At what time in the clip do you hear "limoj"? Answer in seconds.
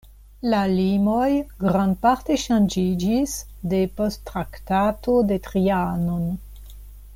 0.69-1.27